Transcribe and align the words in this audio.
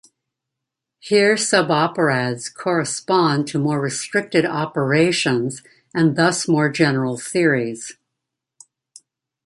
Here 0.97 1.35
suboperads 1.35 2.51
correspond 2.51 3.47
to 3.49 3.59
more 3.59 3.79
restricted 3.79 4.47
operations 4.47 5.61
and 5.93 6.15
thus 6.15 6.47
more 6.47 6.71
general 6.71 7.19
theories. 7.19 7.95